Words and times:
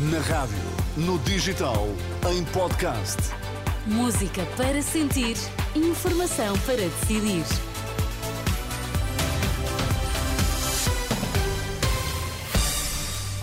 Na 0.00 0.20
rádio, 0.20 0.56
no 0.96 1.18
digital, 1.18 1.88
em 2.30 2.44
podcast. 2.52 3.16
Música 3.84 4.46
para 4.56 4.80
sentir, 4.80 5.36
informação 5.74 6.56
para 6.60 6.76
decidir. 6.76 7.42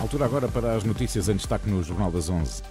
Altura 0.00 0.24
agora 0.24 0.48
para 0.48 0.74
as 0.74 0.82
notícias 0.82 1.28
em 1.28 1.36
destaque 1.36 1.68
no 1.68 1.82
Jornal 1.82 2.10
das 2.10 2.30
11. 2.30 2.62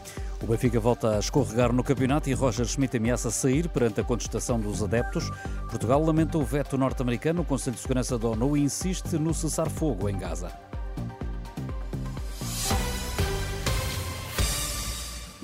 O 0.42 0.48
Benfica 0.48 0.80
volta 0.80 1.18
a 1.18 1.20
escorregar 1.20 1.72
no 1.72 1.84
campeonato 1.84 2.28
e 2.28 2.34
Roger 2.34 2.66
Schmidt 2.66 2.98
ameaça 2.98 3.30
sair 3.30 3.70
perante 3.70 4.02
a 4.02 4.04
contestação 4.04 4.60
dos 4.60 4.82
adeptos. 4.82 5.30
Portugal 5.70 6.04
lamenta 6.04 6.40
o 6.40 6.44
veto 6.44 6.76
norte-americano. 6.76 7.44
O 7.44 7.46
Conselho 7.46 7.76
de 7.76 7.84
Segurança 7.84 8.18
da 8.18 8.30
ONU 8.30 8.58
insiste 8.58 9.14
no 9.20 9.32
cessar-fogo 9.32 10.10
em 10.10 10.18
Gaza. 10.18 10.75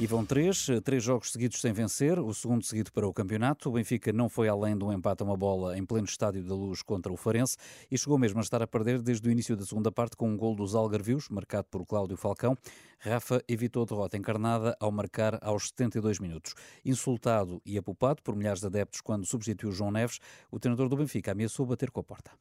E 0.02 0.08
vão 0.08 0.26
três, 0.26 0.66
três 0.84 1.04
jogos 1.04 1.32
seguidos 1.32 1.62
sem 1.62 1.72
vencer, 1.72 2.18
o 2.18 2.34
segundo 2.34 2.66
seguido 2.66 2.92
para 2.92 3.08
o 3.08 3.14
campeonato. 3.14 3.70
O 3.70 3.74
Benfica 3.74 4.12
não 4.12 4.28
foi 4.28 4.48
além 4.48 4.76
de 4.76 4.84
um 4.84 4.92
empate 4.92 5.22
a 5.22 5.26
uma 5.28 5.38
bola 5.38 5.78
em 5.78 5.86
pleno 5.86 6.08
estádio 6.08 6.44
da 6.44 6.56
Luz 6.56 6.82
contra 6.82 7.14
o 7.14 7.16
Farense 7.16 7.56
e 7.92 7.96
chegou 7.96 8.18
mesmo 8.18 8.40
a 8.40 8.42
estar 8.42 8.64
a 8.64 8.66
perder 8.66 9.00
desde 9.00 9.30
o 9.30 9.32
início 9.32 9.56
da 9.56 9.64
segunda 9.64 9.92
parte 9.92 10.18
com 10.18 10.28
um 10.28 10.36
gol 10.36 10.56
dos 10.56 10.74
Algarvios, 10.74 11.30
marcado 11.30 11.68
por 11.70 11.86
Cláudio 11.86 12.18
Falcão. 12.18 12.58
Rafa 12.98 13.44
evitou 13.48 13.84
a 13.84 13.86
derrota 13.86 14.18
encarnada 14.18 14.76
ao 14.80 14.92
marcar 14.92 15.38
aos 15.40 15.68
72 15.68 16.18
minutos. 16.18 16.56
Insultado 16.84 17.62
e 17.64 17.78
apupado 17.78 18.24
por 18.24 18.36
milhares 18.36 18.60
de 18.60 18.66
adeptos 18.66 19.02
quando 19.02 19.28
substituiu 19.28 19.72
João 19.72 19.92
Neves, 19.92 20.18
o 20.50 20.60
treinador 20.60 20.90
do 20.90 20.98
Benfica 20.98 21.34
ameaçou 21.34 21.64
bater 21.64 21.92
com 21.92 22.00
a 22.00 22.04
porta. 22.04 22.32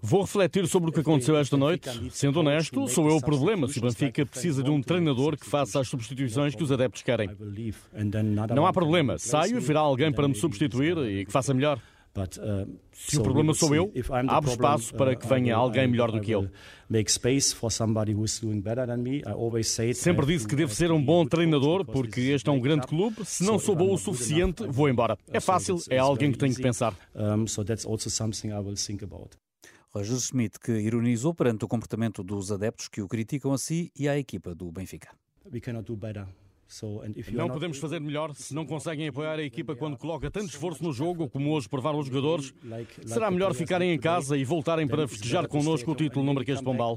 Vou 0.00 0.22
refletir 0.22 0.66
sobre 0.66 0.90
o 0.90 0.92
que 0.92 1.00
aconteceu 1.00 1.36
esta 1.36 1.56
noite. 1.56 1.88
Sendo 2.10 2.40
honesto, 2.40 2.88
sou 2.88 3.08
eu 3.08 3.16
o 3.16 3.20
problema 3.20 3.68
se 3.68 3.78
o 3.78 3.82
Benfica 3.82 4.24
precisa 4.26 4.62
de 4.62 4.70
um 4.70 4.80
treinador 4.82 5.36
que 5.36 5.46
faça 5.46 5.80
as 5.80 5.88
substituições 5.88 6.54
que 6.54 6.62
os 6.62 6.72
adeptos 6.72 7.02
querem. 7.02 7.28
Não 8.54 8.66
há 8.66 8.72
problema. 8.72 9.18
Saio 9.18 9.58
e 9.58 9.60
virá 9.60 9.80
alguém 9.80 10.12
para 10.12 10.26
me 10.28 10.34
substituir 10.34 10.96
e 10.98 11.24
que 11.24 11.32
faça 11.32 11.52
melhor. 11.52 11.80
Uh, 12.24 12.78
Se 12.92 13.18
o 13.18 13.22
problema 13.22 13.54
sou 13.54 13.74
eu, 13.74 13.92
abro 14.28 14.50
espaço 14.50 14.94
para 14.94 15.14
que 15.14 15.26
uh, 15.26 15.28
venha 15.28 15.54
alguém 15.54 15.86
melhor 15.86 16.10
do 16.10 16.20
que 16.20 16.30
eu. 16.30 16.48
Sempre 19.94 20.26
disse 20.26 20.46
que 20.46 20.56
devo 20.56 20.74
ser 20.74 20.90
um 20.90 21.02
bom 21.02 21.26
treinador 21.26 21.84
porque 21.84 22.20
este 22.20 22.48
é 22.48 22.52
um 22.52 22.60
grande 22.60 22.86
clube. 22.86 23.24
Se 23.24 23.44
não 23.44 23.58
sou 23.58 23.76
bom 23.76 23.92
o 23.92 23.98
suficiente, 23.98 24.66
vou 24.66 24.88
embora. 24.88 25.18
É 25.28 25.40
fácil, 25.40 25.76
é 25.90 25.98
alguém 25.98 26.32
que 26.32 26.38
tenho 26.38 26.54
que 26.54 26.62
pensar. 26.62 26.94
Roger 29.90 30.18
Schmidt, 30.18 30.58
que 30.60 30.72
ironizou 30.72 31.34
perante 31.34 31.64
o 31.64 31.68
comportamento 31.68 32.22
dos 32.22 32.52
adeptos 32.52 32.88
que 32.88 33.00
o 33.00 33.08
criticam 33.08 33.52
a 33.52 33.58
si 33.58 33.90
e 33.96 34.08
à 34.08 34.18
equipa 34.18 34.54
do 34.54 34.70
Benfica. 34.70 35.08
Não 37.32 37.48
podemos 37.48 37.78
fazer 37.78 37.98
melhor 38.00 38.34
se 38.34 38.54
não 38.54 38.66
conseguem 38.66 39.08
apoiar 39.08 39.38
a 39.38 39.42
equipa 39.42 39.74
quando 39.74 39.96
coloca 39.96 40.30
tanto 40.30 40.48
esforço 40.50 40.82
no 40.84 40.92
jogo, 40.92 41.28
como 41.28 41.50
hoje 41.52 41.68
provaram 41.68 41.98
os 41.98 42.06
jogadores. 42.06 42.52
Será 43.06 43.30
melhor 43.30 43.54
ficarem 43.54 43.90
em 43.92 43.98
casa 43.98 44.36
e 44.36 44.44
voltarem 44.44 44.86
para 44.86 45.08
festejar 45.08 45.48
connosco 45.48 45.90
o 45.90 45.94
título 45.94 46.24
no 46.24 46.34
Marquês 46.34 46.58
de 46.58 46.64
Pombal. 46.64 46.96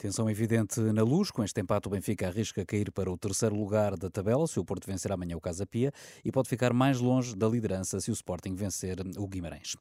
Tensão 0.00 0.30
evidente 0.30 0.80
na 0.80 1.02
luz. 1.02 1.30
Com 1.30 1.44
este 1.44 1.60
empate, 1.60 1.86
o 1.86 1.90
Benfica 1.90 2.26
arrisca 2.26 2.64
cair 2.64 2.90
para 2.90 3.12
o 3.12 3.18
terceiro 3.18 3.54
lugar 3.54 3.98
da 3.98 4.08
tabela 4.08 4.46
se 4.46 4.58
o 4.58 4.64
Porto 4.64 4.86
vencer 4.86 5.12
amanhã 5.12 5.36
o 5.36 5.40
Casa 5.42 5.66
Pia 5.66 5.92
e 6.24 6.32
pode 6.32 6.48
ficar 6.48 6.72
mais 6.72 6.98
longe 6.98 7.36
da 7.36 7.46
liderança 7.46 8.00
se 8.00 8.10
o 8.10 8.14
Sporting 8.14 8.54
vencer 8.54 8.96
o 9.18 9.28
Guimarães. 9.28 9.76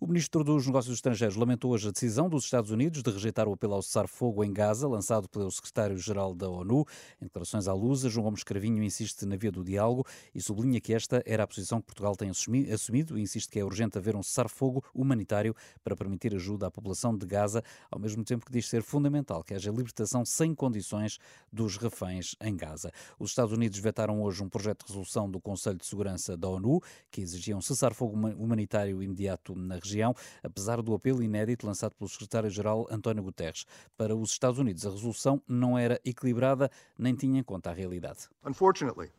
O 0.00 0.06
ministro 0.06 0.44
dos 0.44 0.64
Negócios 0.64 0.94
Estrangeiros 0.94 1.34
lamentou 1.34 1.72
hoje 1.72 1.88
a 1.88 1.90
decisão 1.90 2.28
dos 2.28 2.44
Estados 2.44 2.70
Unidos 2.70 3.02
de 3.02 3.10
rejeitar 3.10 3.48
o 3.48 3.54
apelo 3.54 3.74
ao 3.74 3.82
cessar-fogo 3.82 4.44
em 4.44 4.52
Gaza, 4.52 4.86
lançado 4.86 5.28
pelo 5.28 5.50
secretário-geral 5.50 6.36
da 6.36 6.48
ONU. 6.48 6.84
Em 7.20 7.24
declarações 7.24 7.66
à 7.66 7.74
luz, 7.74 8.02
João 8.02 8.26
Gomes 8.26 8.44
Cravinho 8.44 8.80
insiste 8.80 9.26
na 9.26 9.34
via 9.34 9.50
do 9.50 9.64
diálogo 9.64 10.06
e 10.32 10.40
sublinha 10.40 10.80
que 10.80 10.94
esta 10.94 11.20
era 11.26 11.42
a 11.42 11.46
posição 11.48 11.80
que 11.80 11.86
Portugal 11.86 12.14
tem 12.14 12.30
assumido 12.30 13.18
e 13.18 13.22
insiste 13.22 13.50
que 13.50 13.58
é 13.58 13.64
urgente 13.64 13.98
haver 13.98 14.14
um 14.14 14.22
cessar-fogo 14.22 14.84
humanitário 14.94 15.52
para 15.82 15.96
permitir 15.96 16.32
ajuda 16.32 16.68
à 16.68 16.70
população 16.70 17.16
de 17.16 17.26
Gaza, 17.26 17.60
ao 17.90 17.98
mesmo 17.98 18.22
tempo 18.22 18.46
que 18.46 18.52
diz 18.52 18.68
ser 18.68 18.84
fundamental 18.84 19.42
que 19.42 19.52
haja 19.52 19.63
a 19.68 19.72
libertação 19.72 20.24
sem 20.24 20.54
condições 20.54 21.18
dos 21.52 21.76
reféns 21.76 22.34
em 22.40 22.56
Gaza. 22.56 22.90
Os 23.18 23.30
Estados 23.30 23.52
Unidos 23.52 23.78
vetaram 23.78 24.22
hoje 24.22 24.42
um 24.42 24.48
projeto 24.48 24.84
de 24.84 24.92
resolução 24.92 25.30
do 25.30 25.40
Conselho 25.40 25.78
de 25.78 25.86
Segurança 25.86 26.36
da 26.36 26.48
ONU 26.48 26.80
que 27.10 27.20
exigia 27.20 27.56
um 27.56 27.60
cessar-fogo 27.60 28.14
humanitário 28.14 29.02
imediato 29.02 29.54
na 29.54 29.76
região, 29.76 30.14
apesar 30.42 30.82
do 30.82 30.94
apelo 30.94 31.22
inédito 31.22 31.66
lançado 31.66 31.94
pelo 31.94 32.08
secretário-geral 32.08 32.86
António 32.90 33.22
Guterres. 33.22 33.64
Para 33.96 34.14
os 34.14 34.30
Estados 34.30 34.58
Unidos, 34.58 34.86
a 34.86 34.90
resolução 34.90 35.40
não 35.46 35.78
era 35.78 36.00
equilibrada 36.04 36.70
nem 36.98 37.14
tinha 37.14 37.40
em 37.40 37.42
conta 37.42 37.70
a 37.70 37.72
realidade. 37.72 38.28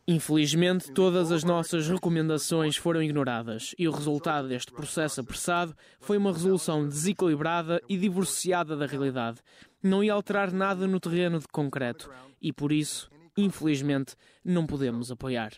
Infelizmente, 0.07 0.91
todas 0.91 1.31
as 1.31 1.43
nossas 1.43 1.87
recomendações 1.87 2.75
foram 2.75 3.01
ignoradas 3.01 3.73
e 3.77 3.87
o 3.87 3.91
resultado 3.91 4.47
deste 4.47 4.71
processo 4.71 5.21
apressado 5.21 5.75
foi 5.99 6.17
uma 6.17 6.31
resolução 6.31 6.87
desequilibrada 6.87 7.81
e 7.87 7.97
divorciada 7.97 8.75
da 8.75 8.85
realidade 8.85 9.41
não 9.85 10.03
ia 10.03 10.13
alterar 10.13 10.51
nada 10.51 10.87
no 10.87 10.99
terreno 10.99 11.39
de 11.39 11.47
concreto 11.47 12.11
e, 12.41 12.51
por 12.51 12.71
isso, 12.71 13.11
infelizmente, 13.37 14.15
não 14.43 14.65
podemos 14.65 15.11
apoiar. 15.11 15.53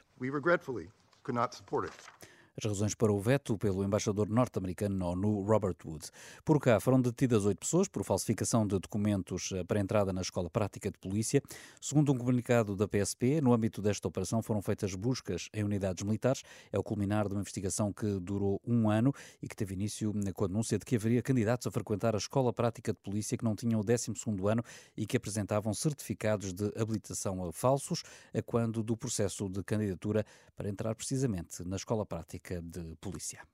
As 2.59 2.65
razões 2.65 2.95
para 2.95 3.13
o 3.13 3.19
veto 3.19 3.55
pelo 3.55 3.83
embaixador 3.83 4.27
norte-americano 4.27 4.97
na 4.97 5.05
ONU, 5.09 5.43
Robert 5.43 5.75
Wood. 5.85 6.07
Por 6.43 6.59
cá 6.59 6.79
foram 6.79 6.99
detidas 6.99 7.45
oito 7.45 7.59
pessoas 7.59 7.87
por 7.87 8.03
falsificação 8.03 8.65
de 8.65 8.79
documentos 8.79 9.51
eh, 9.51 9.63
para 9.63 9.79
entrada 9.79 10.11
na 10.11 10.21
Escola 10.21 10.49
Prática 10.49 10.89
de 10.89 10.97
Polícia. 10.97 11.39
Segundo 11.79 12.11
um 12.11 12.17
comunicado 12.17 12.75
da 12.75 12.87
PSP, 12.87 13.41
no 13.41 13.53
âmbito 13.53 13.79
desta 13.79 14.07
operação 14.07 14.41
foram 14.41 14.59
feitas 14.59 14.95
buscas 14.95 15.49
em 15.53 15.63
unidades 15.63 16.03
militares. 16.03 16.41
É 16.71 16.79
o 16.79 16.83
culminar 16.83 17.27
de 17.27 17.35
uma 17.35 17.41
investigação 17.41 17.93
que 17.93 18.19
durou 18.19 18.59
um 18.65 18.89
ano 18.89 19.13
e 19.39 19.47
que 19.47 19.55
teve 19.55 19.75
início 19.75 20.11
com 20.33 20.45
a 20.45 20.47
denúncia 20.47 20.79
de 20.79 20.85
que 20.85 20.95
haveria 20.95 21.21
candidatos 21.21 21.67
a 21.67 21.69
frequentar 21.69 22.15
a 22.15 22.17
Escola 22.17 22.51
Prática 22.51 22.91
de 22.91 22.97
Polícia 22.97 23.37
que 23.37 23.45
não 23.45 23.55
tinham 23.55 23.79
o 23.79 23.83
12 23.83 24.11
ano 24.49 24.63
e 24.97 25.05
que 25.05 25.15
apresentavam 25.15 25.75
certificados 25.75 26.53
de 26.53 26.73
habilitação 26.75 27.51
falsos, 27.51 28.01
a 28.33 28.41
quando 28.41 28.81
do 28.81 28.97
processo 28.97 29.47
de 29.47 29.61
candidatura 29.63 30.25
para 30.55 30.67
entrar 30.67 30.95
precisamente 30.95 31.63
na 31.63 31.75
Escola 31.75 32.03
Prática 32.03 32.46
de 32.61 32.95
Polícia. 32.95 33.47